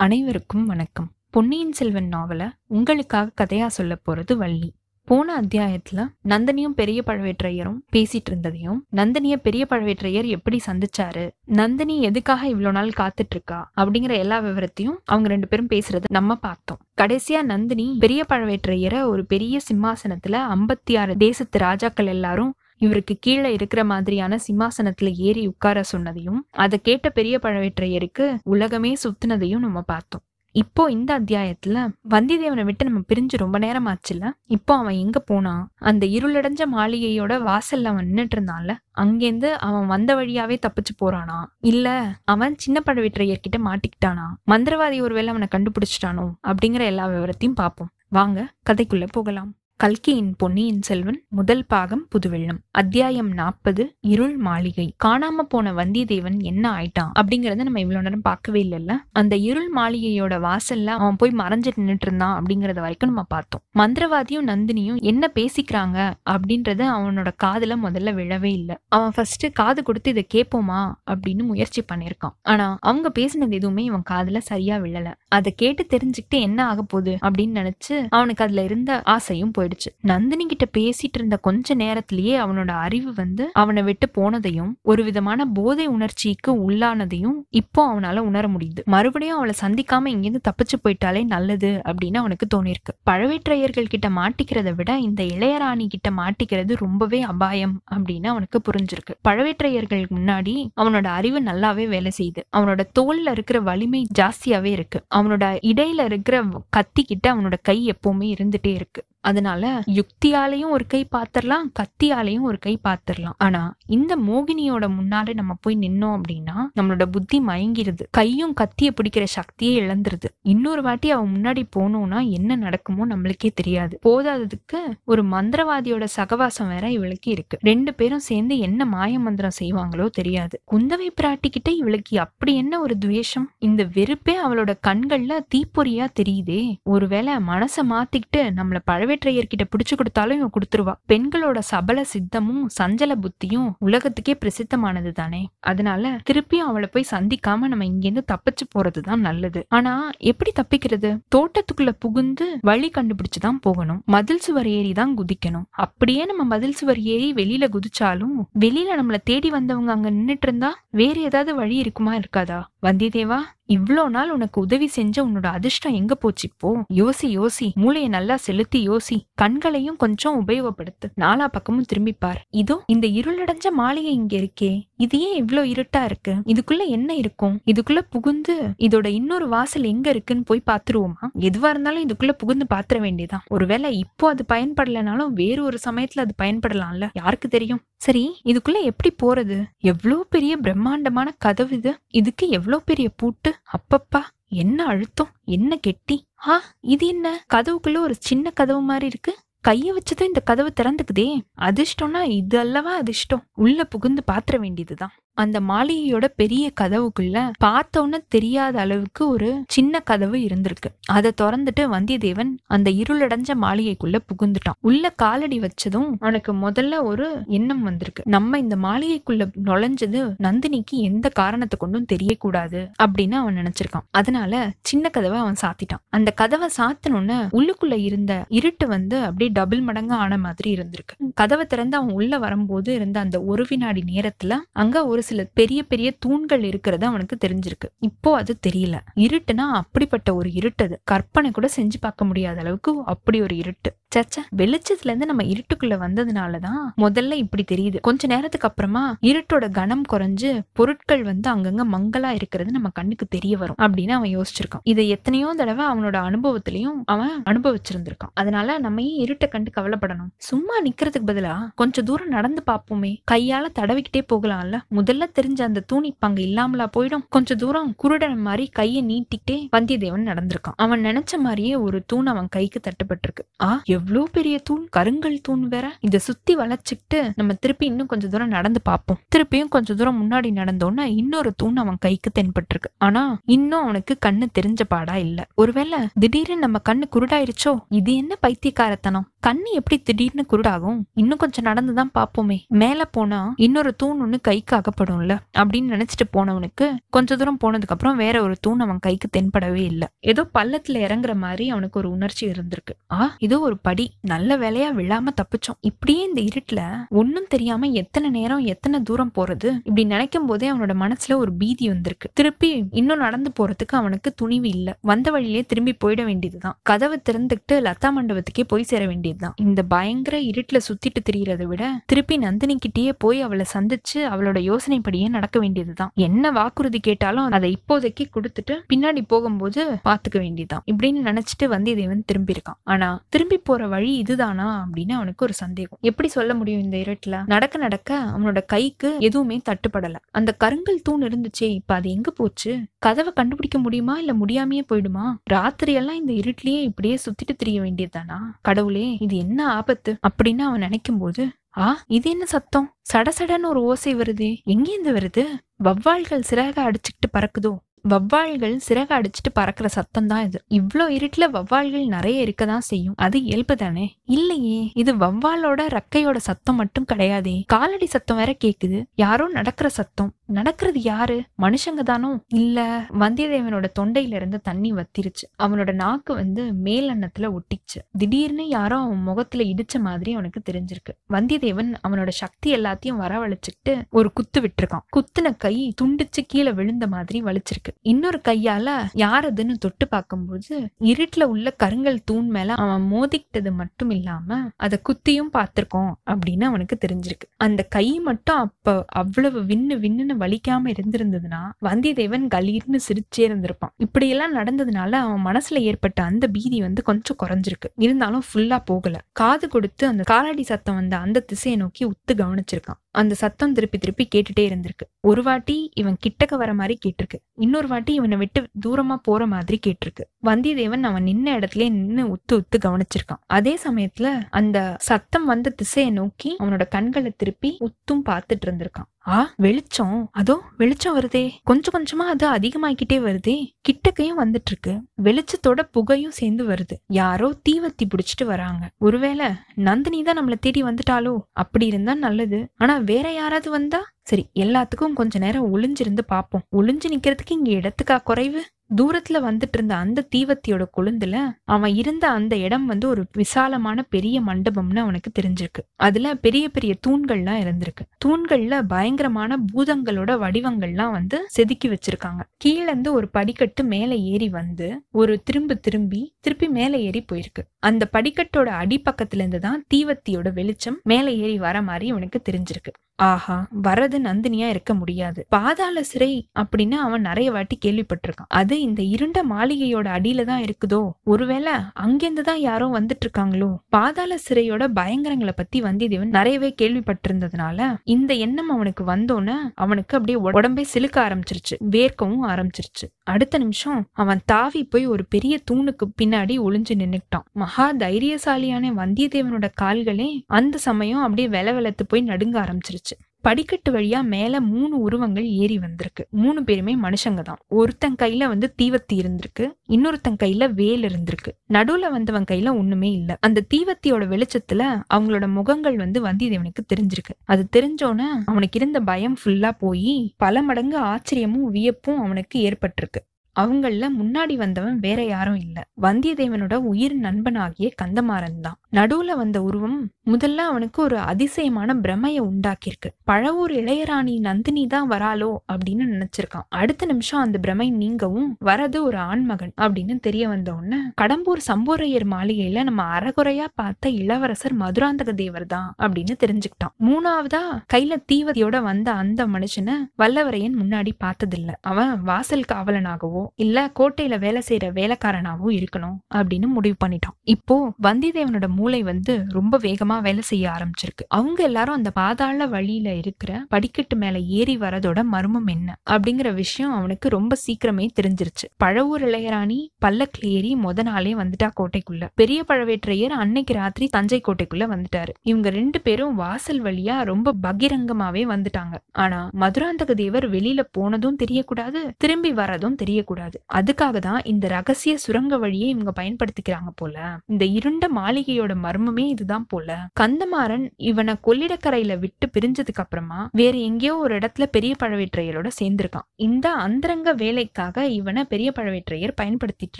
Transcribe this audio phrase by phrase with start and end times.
[0.00, 1.10] அனைவருக்கும் வணக்கம்.
[1.30, 4.74] பொன்னியின் செல்வன் நாவலை உங்களுக்காக கதையா சொல்ல போறது வள்ளி.
[5.04, 12.72] போன அத்தியாயத்துல நந்தினியும் பெரிய பழவேற்றையரும் பேசிட்டு இருந்ததையும் நந்தினிய பெரிய பழவேற்றையர் எப்படி சந்திச்சாரு நந்தினி எதுக்காக இவ்வளவு
[12.72, 16.78] நாள் காத்துட்டு இருக்கா அப்படிங்கிற எல்லா விவரத்தையும் அவங்க ரெண்டு பேரும் பேசுறத நம்ம பார்த்தோம்.
[17.00, 23.84] கடைசியா நந்தினி பெரிய பழவேற்றையரை ஒரு பெரிய சிம்மாசனத்துல ஐம்பத்தி ஆறு தேசத்து ராஜாக்கள் எல்லாரும் இவருக்கு கீழே இருக்கிற
[23.84, 30.22] மாதிரியான சிம்மாசனத்துல ஏறி உட்கார சொன்னதையும் அதை கேட்ட பெரிய பழவேற்றையருக்கு உலகமே சுத்தினதையும் நம்ம பார்த்தோம்.
[30.52, 36.06] இப்போ இந்த அத்தியாயத்துல வந்திதேவனை விட்டு நம்ம பிரிஞ்சு ரொம்ப நேரம் ஆச்சுல இப்போ அவன் எங்க போனான் அந்த
[36.06, 38.74] இருளடைஞ்ச மாளிகையோட வாசல்ல அவன் நின்னுட்டு இருந்தான்ல?
[38.96, 41.38] அங்கேருந்து அவன் வந்த வழியாவே தப்பிச்சு போறானா?
[41.58, 44.26] இல்ல அவன் சின்ன பழவேற்றையர்கிட்ட மாட்டிக்கிட்டானா?
[44.46, 46.26] மந்திரவாதி ஒருவேளை அவனை கண்டுபிடிச்சிட்டானோ?
[46.48, 47.90] அப்படிங்கிற எல்லா விவரத்தையும் பார்ப்போம்.
[48.08, 49.54] வாங்க கதைக்குள்ள போகலாம்.
[49.80, 54.94] கல்கியின் பொன்னியின் செல்வன் முதல் பாகம் புதுவெள்ளம் அத்தியாயம் நாற்பது இருள் மாளிகை.
[55.04, 58.96] காணாம போன வந்தியத்தேவன் என்ன ஆயிட்டான் அப்படிங்கறத நம்ம இவ்வளவு நேரம் பார்க்கவே இல்லைல்ல?
[59.12, 63.62] அந்த இருள் மாளிகையோட வாசல்ல அவன் போய் மறைஞ்சிட்டு நின்னுட்டு இருந்தான் அப்படிங்கறத வரைக்கும் நம்ம பார்த்தோம்.
[63.78, 68.76] மந்திரவாதியும் நந்தினியும் என்ன பேசிக்கிறாங்க அப்படின்றது அவனோட காதுல முதல்ல விழவே இல்லை.
[68.88, 72.36] அவன் ஃபர்ஸ்ட் காது கொடுத்து இதை கேட்போமா அப்படின்னு முயற்சி பண்ணிருக்கான்.
[72.42, 75.14] ஆனா அவங்க பேசினது எதுவுமே இவன் காதுல சரியா விழல.
[75.28, 79.68] அதை கேட்டு தெரிஞ்சுக்கிட்டு என்ன ஆக போகுது அப்படின்னு நினைச்சு அவனுக்கு அதுல இருந்த ஆசையும் போயிடுச்சு.
[80.00, 85.86] நந்தினி கிட்ட பேசிட்டு இருந்த கொஞ்ச நேரத்திலேயே அவனோட அறிவு வந்து அவனை விட்டு போனதையும் ஒரு விதமான போதை
[85.86, 88.82] உணர்ச்சிக்கு உள்ளானதையும் இப்போ அவனால உணர முடியுது.
[88.84, 95.24] மறுபடியும் அவளை சந்திக்காம இங்கிருந்து தப்பிச்சு போயிட்டாலே நல்லது அப்படின்னு அவனுக்கு தோணிருக்கு பழவேற்றையர்கள் கிட்ட மாட்டிக்கிறத விட இந்த
[95.24, 99.14] இளையராணி கிட்ட மாட்டிக்கிறது ரொம்பவே அபாயம் அப்படின்னு அவனுக்கு புரிஞ்சிருக்கு.
[99.28, 102.42] பழவேற்றையர்களுக்கு முன்னாடி அவனோட அறிவு நல்லாவே வேலை செய்யுது.
[102.56, 105.04] அவனோட தோல்ல இருக்கிற வலிமை ஜாஸ்தியாவே இருக்கு.
[105.14, 109.04] அவனோட இடையில இருக்கிற கத்தி கிட்ட அவனோட கை எப்பவுமே இருந்துட்டே இருக்கு.
[109.20, 115.76] அதனால யுக்தியாலையும் ஒரு கை பாத்திரலாம் கத்தியாலையும் ஒரு கை பாத்திரலாம் ஆனா இந்த மோகினியோட முன்னால நம்ம போய்
[115.76, 118.04] நின்னோம் அப்படின்னா நம்மளோட புத்தி மயங்கிருது.
[118.10, 120.28] கையும் கத்திய பிடிக்கிற சக்தியே இழந்துருது.
[120.42, 123.98] இன்னொரு வாட்டி அவன் முன்னாடி போனோம்னா என்ன நடக்குமோ நம்மளுக்கே தெரியாது.
[124.08, 127.58] போதாததுக்கு ஒரு மந்திரவாதியோட சகவாசம் வேற இவளுக்கு இருக்கு.
[127.60, 130.62] ரெண்டு பேரும் சேர்ந்து என்ன மாய மந்திரம் செய்வாங்களோ தெரியாது.
[130.72, 133.50] குந்தவை பிராட்டி கிட்ட இவளுக்கு அப்படி என்ன ஒரு துவேஷம்?
[133.58, 136.62] இந்த வெறுப்பே அவளோட கண்கள்ல தீப்பொறியா தெரியுதே.
[136.82, 138.78] ஒருவேளை மனசை மாத்திக்கிட்டு நம்மள
[139.10, 140.94] பழவேற்றையர்கிட்ட பிடிச்சு கொடுத்தாலும் இவன் கொடுத்துருவா.
[141.08, 145.48] பெண்களோட சபல சித்தமும் சஞ்சல புத்தியும் உலகத்துக்கே பிரசித்தமானது தானே.
[145.60, 149.66] அதனால திருப்பியும் அவளை போய் சந்திக்காம நம்ம இங்கேருந்து தப்பிச்சு போறதுதான் நல்லது.
[149.68, 151.18] ஆனா எப்படி தப்பிக்கிறது?
[151.36, 154.02] தோட்டத்துக்குள்ள புகுந்து வழி கண்டுபிடிச்சுதான் போகணும்.
[154.06, 155.66] மதில் சுவர் ஏறி தான் குதிக்கணும்.
[155.70, 161.20] அப்படியே நம்ம மதில் சுவர் ஏறி வெளியில குதிச்சாலும் வெளியில நம்மள தேடி வந்தவங்க அங்க நின்னுட்டு இருந்தா வேற
[161.20, 162.60] ஏதாவது வழி இருக்குமா இருக்காதா?
[162.82, 163.38] வந்தியத்தேவா
[163.72, 166.82] இவ்வளோ நாள் உனக்கு உதவி செஞ்ச உன்னோட அதிர்ஷ்டம் எங்க போச்சு இப்போ?
[166.94, 167.74] யோசி யோசி.
[167.74, 169.16] மூளையை நல்லா செலுத்தி யோசி.
[169.34, 171.06] கண்களையும் கொஞ்சம் உபயோகப்படுத்து.
[171.16, 172.36] நாலா பக்கமும் திரும்பிப்பார்.
[172.50, 174.89] இதோ இந்த இருளடைஞ்ச மாளிகை இங்க இருக்கே.
[175.00, 176.32] இது ஏன் இவ்வளோ இருட்டா இருக்கு?
[176.46, 177.60] இதுக்குள்ள என்ன இருக்கும்?
[177.66, 181.26] இதுக்குள்ள புகுந்து இதோட இன்னொரு வாசல் எங்க இருக்குன்னு போய் பாத்துருவோமா?
[181.40, 187.08] எதுவா இருந்தாலும் இதுக்குள்ள புகுந்து பாத்திர வேண்டியதான் ஒருவேளை இப்போ அது பயன்படலைனாலும் வேறு ஒரு சமயத்துல அது பயன்படலாம்ல.
[187.12, 187.82] யாருக்கு தெரியும்?
[187.96, 189.58] சரி இதுக்குள்ள எப்படி போறது?
[189.78, 191.94] எவ்வளோ பெரிய பிரம்மாண்டமான கதவு இது?
[192.08, 193.52] இதுக்கு எவ்வளோ பெரிய பூட்டு?
[193.78, 195.32] அப்பப்பா என்ன அழுத்தம்?
[195.44, 196.16] என்ன கெட்டி?
[196.46, 197.44] ஆ இது என்ன?
[197.54, 199.32] கதவுக்குள்ள ஒரு சின்ன கதவு மாதிரி இருக்கு.
[199.60, 201.40] கையை வச்சதும் இந்த கதவு திறந்துக்குதே.
[201.60, 203.44] அதிர்ஷ்டம்னா இது அல்லவா அதிர்ஷ்டம்?
[203.54, 205.12] உள்ள புகுந்து பாத்திர வேண்டியதுதான்.
[205.42, 210.90] அந்த மாளிகையோட பெரிய கதவுக்குள்ள பார்த்தோன்னு தெரியாத அளவுக்கு ஒரு சின்ன கதவு இருந்திருக்கு.
[211.16, 214.78] அதை திறந்துட்டு வந்தியத்தேவன் அந்த இருளடைஞ்ச மாளிகைக்குள்ள புகுந்துட்டான்.
[214.80, 217.26] உள்ள காலடி வச்சதும் அவனுக்கு முதல்ல ஒரு
[217.58, 218.22] எண்ணம் வந்திருக்கு.
[218.26, 224.06] நம்ம இந்த மாளிகைக்குள்ள நுழைஞ்சது நந்தினிக்கு எந்த காரணத்தை கொண்டும் தெரியக்கூடாது அப்படின்னு அவன் நினைச்சிருக்கான்.
[224.10, 224.54] அதனால
[224.90, 226.02] சின்ன கதவை அவன் சாத்திட்டான்.
[226.10, 231.14] அந்த கதவை சாத்தணும்னு உள்ளுக்குள்ள இருந்த இருட்டு வந்து அப்படியே டபுள் மடங்கு ஆன மாதிரி இருந்திருக்கு.
[231.34, 236.08] கதவை திறந்து அவன் உள்ள வரும்போது இருந்த அந்த ஒரு வினாடி நேரத்துல அங்க ஒரு சில பெரிய பெரிய
[236.18, 237.88] தூண்கள் இருக்கிறது அவனுக்கு தெரிஞ்சிருக்கு.
[238.00, 238.96] இப்போ அது தெரியல.
[239.16, 240.96] இருட்டுனா அப்படிப்பட்ட ஒரு இருட்டு அது.
[241.04, 243.90] கற்பனை கூட செஞ்சு பார்க்க முடியாத அளவுக்கு அப்படி ஒரு இருட்டு.
[244.14, 248.00] சச்ச வெளிச்சத்துல இருந்து நம்ம இருட்டுக்குள்ள வந்ததுனாலதான் முதல்ல இப்படி தெரியுது.
[248.00, 253.76] கொஞ்ச நேரத்துக்கு அப்புறமா இருட்டோட கனம் குறைஞ்சு பொருட்கள் வந்து அங்கங்க மங்கலா இருக்கிறது நம்ம கண்ணுக்கு தெரிய வரும்
[253.80, 254.82] அப்படின்னு அவன் யோசிச்சிருக்கான்.
[254.82, 258.34] இதை எத்தனையோ தடவை அவனோட அனுபவத்திலையும் அவன் அனுபவிச்சிருந்திருக்கான்.
[258.34, 260.30] அதனால நம்ம ஏன் இருட்டை கண்டு கவலைப்படணும்?
[260.36, 263.12] சும்மா நிக்கிறதுக்கு பதிலா கொஞ்ச தூரம் நடந்து பார்ப்போமே.
[263.30, 264.80] கையால தடவிக்கிட்டே போகலாம்ல.
[264.90, 267.24] முதல்ல தெரிஞ்ச அந்த தூண் இப்ப அங்க இல்லாமலா போயிடும்.
[267.28, 270.76] கொஞ்ச தூரம் குருடன் மாதிரி கையை நீட்டிக்கிட்டே வந்தியத்தேவன் நடந்திருக்கான்.
[270.76, 273.44] அவன் நினைச்ச மாதிரியே ஒரு தூண் அவன் கைக்கு தட்டுப்பட்டிருக்கு.
[273.62, 274.84] ஆ எவ்வளோ பெரிய தூண்?
[274.96, 275.86] கருங்கல் தூண் வேற.
[276.00, 279.18] இதை சுத்தி வளைச்சுக்கிட்டு நம்ம திருப்பி இன்னும் கொஞ்ச தூரம் நடந்து பார்ப்போம்.
[279.36, 282.88] திருப்பியும் கொஞ்சம் தூரம் முன்னாடி நடந்தோன்னா இன்னொரு தூண் அவன் கைக்கு தென்பட்டிருக்கு.
[282.98, 285.46] ஆனா இன்னும் அவனுக்கு கண்ணு தெரிஞ்ச பாடா இல்ல.
[285.54, 287.72] ஒருவேளை திடீர்னு நம்ம கண்ணு குருடாயிருச்சோ?
[287.88, 289.28] இது என்ன பைத்தியக்காரத்தனம்?
[289.46, 291.00] கண்ணு எப்படி திடீர்னு குருடாகும்?
[291.14, 295.38] இன்னும் கொஞ்சம் நடந்துதான் பாப்போமே மேல போனா இன்னொரு தூண் ஒண்ணு கைக்கு அகப்படும்ல?
[295.58, 300.08] அப்படின்னு நினைச்சிட்டு போனவனுக்கு கொஞ்ச தூரம் போனதுக்கு அப்புறம் வேற ஒரு தூண் அவன் கைக்கு தென்படவே இல்லை.
[300.20, 302.94] ஏதோ பள்ளத்துல இறங்குற மாதிரி அவனுக்கு ஒரு உணர்ச்சி இருந்திருக்கு.
[303.12, 304.10] ஆ இது ஒரு படி.
[304.20, 305.78] நல்ல வேலையா விழாம தப்பிச்சோம்.
[305.80, 309.74] இப்படியே இந்த இருட்டுல ஒன்னும் தெரியாம எத்தனை நேரம் எத்தனை தூரம் போறது?
[309.74, 312.30] இப்படி நினைக்கும் போதே அவனோட மனசுல ஒரு பீதி வந்திருக்கு.
[312.34, 314.98] திருப்பி இன்னும் நடந்து போறதுக்கு அவனுக்கு துணிவு இல்ல.
[315.00, 316.78] வந்த வழியிலே திரும்பி போயிட வேண்டியதுதான்.
[316.82, 322.76] கதவை திறந்துக்கிட்டு லதா மண்டபத்துக்கே போய் சேர வேண்டியதுதான் இந்த பயங்கர இருட்டுல சுத்திட்டு திரியறதை விட திருப்பி நந்தினி
[322.76, 326.12] கிட்டேயே போய் அவளை சந்திச்சு அவளோட யோசனைப்படியே நடக்க வேண்டியதுதான்.
[326.14, 330.82] என்ன வாக்குறுதி கேட்டாலும் அதை இப்போதைக்கு கொடுத்துட்டு பின்னாடி போகும்போது பாத்துக்க வேண்டியதுதான்.
[330.86, 335.98] இப்படின்னு நினைச்சிட்டு வந்து வந்தியத்தேவன் திரும்பி இருக்கான் ஆனா திரும்பி போற வழி இதுதானா அப்படின்னு அவனுக்கு ஒரு சந்தேகம்.
[336.00, 337.46] எப்படி சொல்ல முடியும் இந்த இருட்டுல?
[337.46, 340.14] நடக்க நடக்க அவனோட கைக்கு எதுவுமே தட்டுப்படல.
[340.30, 342.84] அந்த கருங்கல் தூண் இருந்துச்சே இப்ப அது எங்க போச்சு?
[342.98, 345.34] கதவை கண்டுபிடிக்க முடியுமா இல்ல முடியாமையே போயிடுமா?
[345.44, 348.38] ராத்திரி எல்லாம் இந்த இருட்டிலேயே இப்படியே சுத்திட்டு திரிய வேண்டியதுதானா?
[348.60, 350.12] கடவுளே இது என்ன ஆபத்து?
[350.28, 351.42] அப்படின்னு அவன் நினைக்கும் போது
[351.78, 352.86] ஆ இது என்ன சத்தம்?
[353.12, 354.48] சடசடன்னு ஒரு ஓசை வருது.
[354.66, 355.42] எங்கேருந்து வருது?
[355.84, 357.72] வவ்வாள்கள் சிறக அடிச்சுக்கிட்டு பறக்குதோ?
[358.08, 360.58] வவ்வாள்கள் சிறக அடிச்சுட்டு பறக்கிற சத்தம் தான் இது.
[360.70, 363.14] இவ்ளோ இருட்டுல வவ்வாள்கள் நிறைய இருக்கதான் செய்யும்.
[363.16, 364.06] அது இயல்பு தானே?
[364.30, 364.78] இல்லையே.
[364.94, 367.56] இது வவ்வாலோட ரக்கையோட சத்தம் மட்டும் கிடையாதே.
[367.66, 369.00] காலடி சத்தம் வேற கேக்குது.
[369.16, 370.30] யாரோ நடக்கிற சத்தம்.
[370.50, 371.42] நடக்கிறது யாரு?
[371.62, 372.40] மனுஷங்க தானோ?
[372.46, 375.44] இல்ல வந்தியத்தேவனோட தொண்டையில இருந்து தண்ணி வத்திருச்சு.
[375.62, 377.98] அவனோட நாக்கு வந்து மேலெண்ணத்துல ஒட்டிச்சு.
[378.18, 381.12] திடீர்னு யாரோ அவன் முகத்துல இடிச்ச மாதிரி அவனுக்கு தெரிஞ்சிருக்கு.
[381.30, 385.04] வந்தியத்தேவன் அவனோட சக்தி எல்லாத்தையும் வரவழைச்சுக்கிட்டு ஒரு குத்து விட்டுருக்கான்.
[385.16, 387.94] குத்துன கை துண்டிச்சு கீழே விழுந்த மாதிரி வலிச்சிருக்கு.
[388.00, 395.00] இன்னொரு கையால யாரதுன்னு தொட்டு பார்க்கும்போது இருட்டுல உள்ள கருங்கல் தூண் மேல அவன் மோதிக்கிட்டது மட்டும் இல்லாம அதை
[395.08, 397.46] குத்தியும் பார்த்திருக்கோம் அப்படின்னு அவனுக்கு தெரிஞ்சிருக்கு.
[397.56, 403.94] அந்த கை மட்டும் அப்ப அவ்வளவு விண்ணு விண்ணுன்னு வலிக்காம இருந்திருந்ததுன்னா வந்தியத்தேவன் கலீர்னு சிரிச்சே இருந்திருப்பான்.
[403.96, 407.88] இப்படியெல்லாம் நடந்ததுனால அவன் மனசுல ஏற்பட்ட அந்த பீதி வந்து கொஞ்சம் குறைஞ்சிருக்கு.
[407.96, 409.20] இருந்தாலும் ஃபுல்லா போகல.
[409.32, 413.00] காது கொடுத்து அந்த காலடி சத்தம் வந்த அந்த திசையை நோக்கி உத்து கவனிச்சிருக்கான்.
[413.10, 415.06] அந்த சத்தம் திருப்பி திருப்பி கேட்டுட்டே இருந்திருக்கு.
[415.20, 417.38] ஒரு வாட்டி இவன் கிட்டக்க வர மாதிரி கேட்டிருக்கு.
[417.54, 420.24] இன்னொரு வாட்டி இவனை விட்டு தூரமா போற மாதிரி கேட்டிருக்கு.
[420.44, 423.42] வந்தியத்தேவன் அவன் நின்ன இடத்துல நின்னு உத்து உத்து கவனிச்சிருக்கான்.
[423.46, 429.08] அதே சமயத்துல அந்த சத்தம் வந்த திசையை நோக்கி அவனோட கண்களை திருப்பி உத்தும் பார்த்துட்டு இருந்திருக்கான்.
[429.28, 430.28] ஆ வெளிச்சம்?
[430.32, 431.50] அதோ வெளிச்சம் வருதே.
[431.62, 433.56] கொஞ்சம் கொஞ்சமா அது அதிகமாகிக்கிட்டே வருதே.
[433.88, 436.96] கிட்டக்கையும் வந்துட்டு இருக்கு வெளிச்சத்தோட புகையும் சேர்ந்து வருது.
[437.06, 438.90] யாரோ தீவத்தி பிடிச்சிட்டு வராங்க.
[438.98, 442.70] ஒருவேளை நந்தினி தான் நம்மள தேடி வந்துட்டாலோ அப்படி இருந்தா நல்லது.
[442.76, 444.00] ஆனா வேற யாராவது வந்தா?
[444.30, 446.66] சரி எல்லாத்துக்கும் கொஞ்ச நேரம் ஒளிஞ்சிருந்து பாப்போம்.
[446.76, 448.60] ஒளிஞ்சு நிக்கிறதுக்கு இங்க இடத்துக்கா குறைவு?
[448.96, 454.98] தூரத்துல வந்துட்டு இருந்த அந்த தீவத்தியோட கொழுந்துல அவன் இருந்த அந்த இடம் வந்து ஒரு விசாலமான பெரிய மண்டபம்னு
[454.98, 455.82] அவனுக்கு தெரிஞ்சிருக்கு.
[455.96, 458.04] அதுல பெரிய பெரிய தூண்கள்லாம் இருந்திருக்கு.
[458.24, 462.42] தூண்கள்ல பயங்கரமான பூதங்களோட வடிவங்கள்லாம் வந்து செதுக்கி வச்சிருக்காங்க.
[462.56, 467.64] கீழே இருந்து ஒரு படிக்கட்டு மேல ஏறி வந்து ஒரு திரும்பு திரும்பி திருப்பி மேல ஏறி போயிருக்கு.
[467.80, 472.94] அந்த படிக்கட்டோட அடிப்பக்கத்துல இருந்து தான் தீவத்தியோட வெளிச்சம் மேல ஏறி வர மாதிரி அவனுக்கு தெரிஞ்சிருக்கு.
[473.28, 475.46] ஆஹா வரது நந்தினியா இருக்க முடியாது.
[475.48, 476.30] பாதாள சிறை
[476.60, 478.50] அப்படின்னு அவன் நிறைய வாட்டி கேள்விப்பட்டிருக்கான்.
[478.60, 481.00] அது இந்த இருண்ட மாளிகையோட அடியில தான் இருக்குதோ?
[481.24, 481.72] ஒருவேளை
[482.04, 489.04] அங்கிருந்து தான் யாரோ வந்துட்டு இருக்காங்களோ பாதாள சிறையோட பயங்கரங்களை பத்தி வந்தியத்தேவன் நிறையவே கேள்விப்பட்டிருந்ததுனால இந்த எண்ணம் அவனுக்கு
[489.04, 491.76] வந்தோன்னு அவனுக்கு அப்படியே உடம்பே சிலுக்க ஆரம்பிச்சிருச்சு.
[491.96, 493.06] வேர்க்கவும் ஆரம்பிச்சிருச்சு.
[493.24, 497.46] அடுத்த நிமிஷம் அவன் தாவி போய் ஒரு பெரிய தூணுக்கு பின்னாடி ஒளிஞ்சு நின்னுக்கிட்டான்.
[497.52, 503.09] மகா தைரியசாலியான வந்தியத்தேவனோட கால்களே அந்த சமயம் அப்படியே வெல வெலத்து போய் நடுங்க ஆரம்பிச்சிருச்சு.
[503.40, 506.26] படிக்கட்டு வழியா மேல மூணு உருவங்கள் ஏறி வந்திருக்கு.
[506.30, 507.56] மூணு பேருமே மனுஷங்க தான்.
[507.68, 509.72] ஒருத்தன் கையில வந்து தீவத்தி இருந்திருக்கு.
[509.88, 511.52] இன்னொருத்தன் கையில வேல் இருந்திருக்கு.
[511.68, 513.36] நடுவுல வந்தவன் கையில ஒண்ணுமே இல்ல.
[513.40, 517.34] அந்த தீவத்தியோட வெளிச்சத்துல அவங்களோட முகங்கள் வந்து வந்தியத்தேவனுக்கு தெரிஞ்சிருக்கு.
[517.44, 523.28] அது தெரிஞ்சோன அவனுக்கு இருந்த பயம் ஃபுல்லா போய் பல மடங்கு ஆச்சரியமும் வியப்பும் அவனுக்கு ஏற்பட்டிருக்கு.
[523.56, 525.78] அவங்கள முன்னாடி வந்தவன் வேற யாரும் இல்ல.
[526.02, 528.78] வந்தியத்தேவனோட உயிர் நண்பனாகிய கந்தமாறன் தான்.
[528.92, 529.98] நடுவுல வந்த உருவம்
[530.30, 533.10] முதல்ல அவனுக்கு ஒரு அதிசயமான பிரமைய உண்டாக்கியிருக்கு.
[533.30, 536.66] பழவூர் இளையராணி நந்தினி தான் வராளோ அப்படின்னு நினைச்சிருக்கான்.
[536.68, 542.82] அடுத்த நிமிஷம் அந்த பிரமை நீங்கவும் வரது ஒரு ஆண்மகன் அப்படின்னு தெரிய வந்த உடனே கடம்பூர் சம்போரையர் மாளிகையில
[542.82, 546.94] நம்ம அறகுறையா பார்த்த இளவரசர் மதுராந்தக தேவர் தான் அப்படின்னு தெரிஞ்சுக்கிட்டான்.
[547.04, 547.62] மூணாவதா
[547.94, 551.70] கையில தீவதியோட வந்த அந்த மனுஷனை வல்லவரையன் முன்னாடி பார்த்ததில்ல.
[551.80, 559.02] அவன் வாசல் காவலனாகவோ இல்ல கோட்டையில வேலை செய்யற வேலைக்காரனாவோ இருக்கணும் அப்படின்னு முடிவு பண்ணிட்டான் இப்போ வந்திதேவனோட மூளை
[559.02, 561.24] வந்து ரொம்ப வேகமா வேலை செய்ய ஆரம்பிச்சிருக்கு.
[561.28, 567.28] அவங்க எல்லாரும் அந்த பாதாள வழியில இருக்கிற படிக்கட்டு மேல ஏறி வரதோட மர்மம் என்ன அப்படிங்கிற விஷயம் அவனுக்கு
[567.28, 568.66] ரொம்ப சீக்கிரமே தெரிஞ்சிருச்சு.
[568.84, 572.26] பழவூர் இளையராணி பல்லக்கில் ஏறி முத நாளே வந்துட்டா கோட்டைக்குள்ள.
[572.34, 575.32] பெரிய பழவேற்றையர் அன்னைக்கு ராத்திரி தஞ்சை கோட்டைக்குள்ள வந்துட்டாரு.
[575.42, 578.94] இவங்க ரெண்டு பேரும் வாசல் வழியா ரொம்ப பகிரங்கமாவே வந்துட்டாங்க.
[579.12, 583.28] ஆனா மதுராந்தக தேவர் வெளியில போனதும் தெரியக்கூடாது திரும்பி வரதும் தெரியக்கூடாது.
[583.30, 587.16] கூடாது அதுக்காக தான் இந்த ரகசிய சுரங்க வழியை இவங்க பயன்படுத்திக்கிறாங்க போல.
[587.46, 589.88] இந்த இருண்ட மாளிகையோட மர்மமே இதுதான் போல.
[590.20, 596.26] கந்தமாறன் இவனை கொள்ளிடக்கரையில விட்டு பிரிஞ்சதுக்கு அப்புறமா வேற எங்கேயோ ஒரு இடத்துல பெரிய பழவேற்றையரோட சேர்ந்திருக்கான்.
[596.40, 599.98] இந்த அந்தரங்க வேலைக்காக இவனை பெரிய பழவேற்றையர் பயன்படுத்திட்டு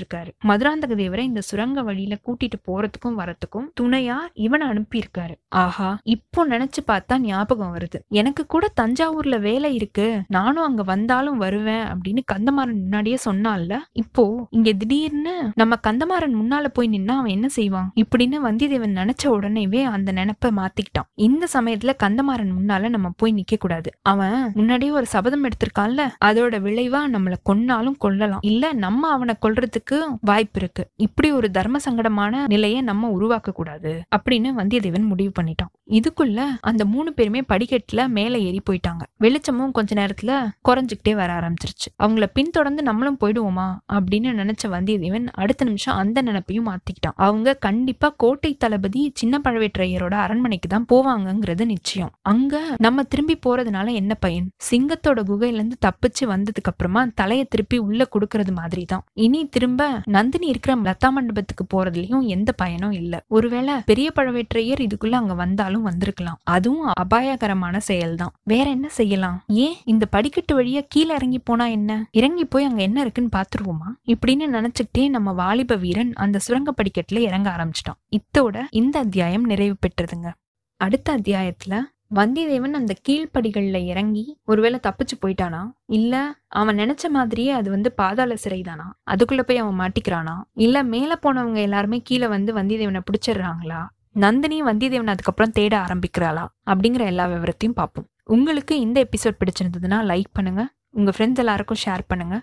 [0.00, 0.30] இருக்காரு.
[0.48, 5.34] மதுராந்தக தேவரை இந்த சுரங்க வழியில கூட்டிட்டு போறதுக்கும் வரத்துக்கும் துணையா இவனை அனுப்பியிருக்காரு.
[5.62, 7.98] ஆஹா இப்போ நினைச்சு பார்த்தா ஞாபகம் வருது.
[8.12, 10.08] எனக்கு கூட தஞ்சாவூர்ல வேலை இருக்கு.
[10.28, 16.88] நானும் அங்க வந்தாலும் வருவேன் அப்படின்னு கந்தமாறன் முன்னாடியே சொன்னான்ல இப்போ இங்க திடீர்னு நம்ம கந்தமாறன் முன்னால போய்
[16.88, 17.92] நின்னா அவன் என்ன செய்வான்?
[17.96, 21.08] இப்படின்னு வந்தியத்தேவன் நினைச்ச உடனேவே அந்த நினைப்ப மாத்திக்கிட்டான்.
[21.14, 23.90] இந்த சமயத்துல கந்தமாறன் முன்னால நம்ம போய் நிக்க கூடாது.
[24.02, 28.38] அவன் முன்னாடியே ஒரு சபதம் எடுத்திருக்கான்ல அதோட விளைவா நம்மள கொன்னாலும் கொல்லலாம்.
[28.42, 30.88] இல்ல நம்ம அவனை கொல்றதுக்கு வாய்ப்பு இருக்கு.
[30.96, 35.72] இப்படி ஒரு தர்ம சங்கடமான நிலையை நம்ம உருவாக்க கூடாது அப்படின்னு வந்தியத்தேவன் முடிவு பண்ணிட்டான்.
[35.90, 39.02] இதுக்குள்ள அந்த மூணு பேருமே படிக்கட்டுல மேல ஏறி போயிட்டாங்க.
[39.16, 41.88] வெளிச்சமும் கொஞ்ச நேரத்துல குறைஞ்சுக்கிட்டே வர ஆரம்பிச்சிருச்சு.
[42.02, 47.16] அவங்கள பின்தொடர்ந்து நம்மளும் போயிடுவோமா அப்படின்னு நினைச்ச வந்தியத்தேவன் அடுத்த நிமிஷம் அந்த நினைப்பையும் மாத்திக்கிட்டான்.
[47.16, 52.10] அவங்க கண்டிப்பா கோட்டை தளபதி சின்ன பழவேற்றையரோட அரண்மனைக்கு தான் போவாங்கங்கிறது நிச்சயம்.
[52.22, 54.48] அங்க நம்ம திரும்பி போறதுனால என்ன பயன்?
[54.70, 60.46] சிங்கத்தோட குகையில இருந்து தப்பிச்சு வந்ததுக்கு அப்புறமா தலைய திருப்பி உள்ள கொடுக்கறது மாதிரி தான் இனி திரும்ப நந்தினி
[60.46, 63.24] இருக்கிற லதா மண்டபத்துக்கு போறதுலயும் எந்த பயனும் இல்ல.
[63.28, 66.38] ஒருவேளை பெரிய பழவேற்றையர் இதுக்குள்ள அங்க வந்தாலும் வந்திருக்கலாம்.
[66.44, 68.32] அதுவும் அபாயகரமான செயல்தான்.
[68.44, 69.44] வேற என்ன செய்யலாம்?
[69.46, 72.06] ஏன் இந்த படிக்கட்டு வழியா கீழே இறங்கி போனா என்ன?
[72.10, 77.50] இறங்கி போய் அங்க என்ன இருக்குன்னு பாத்துருவோமா இப்படின்னு நினைச்சுக்கிட்டே நம்ம வாலிப வீரன் அந்த சுரங்க படிக்கட்டுல இறங்க
[77.50, 77.98] ஆரம்பிச்சிட்டான்.
[78.10, 80.32] இத்தோட இந்த அத்தியாயம் நிறைவு பெற்றதுங்க.
[80.76, 81.80] அடுத்த அத்தியாயத்துல
[82.14, 85.70] வந்தியத்தேவன் அந்த கீழ்ப்படிகள்ல இறங்கி ஒருவேளை தப்பிச்சு போயிட்டானா?
[85.86, 90.34] இல்ல அவன் நினைச்ச மாதிரியே அது வந்து பாதாள சிறைதானா அதுக்குள்ள போய் அவன் மாட்டிக்கிறானா?
[90.54, 93.86] இல்ல மேல போனவங்க எல்லாருமே கீழே வந்து வந்தியத்தேவனை பிடிச்சிடுறாங்களா?
[94.12, 96.46] நந்தினி வந்தியத்தேவன் அதுக்கப்புறம் தேட ஆரம்பிக்கிறாளா?
[96.66, 98.06] அப்படிங்கிற எல்லா விவரத்தையும் பார்ப்போம்.
[98.24, 100.68] உங்களுக்கு இந்த எபிசோட் பிடிச்சிருந்ததுன்னா லைக் பண்ணுங்க.
[100.90, 102.42] உங்க ஃப்ரெண்ட்ஸ் எல்லாருக்கும் ஷேர் பண்ணுங்க.